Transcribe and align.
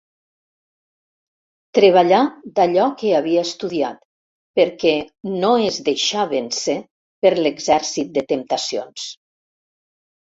Treballà 1.79 2.21
d'allò 2.55 2.87
que 3.01 3.11
havia 3.17 3.43
estudiat 3.49 3.99
perquè 4.61 4.95
no 5.35 5.53
es 5.69 5.77
deixà 5.91 6.27
vèncer 6.35 6.79
per 7.27 7.35
l'exèrcit 7.43 8.13
de 8.19 8.29
temptacions. 8.35 9.09